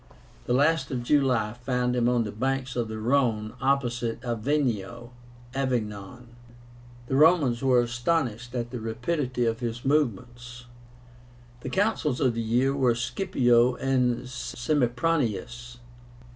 [0.47, 5.11] The last of July found him on the banks of the Rhone, opposite Avenio
[5.53, 6.29] (Avignon).
[7.05, 10.65] The Romans were astonished at the rapidity of his movements.
[11.59, 15.77] The Consuls of the year were SCIPIO and SEMPRONIUS.